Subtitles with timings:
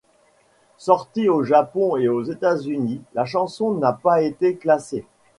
[0.77, 5.05] Sortie au Japon et aux États-Unis, la chanson n'a pas été classée.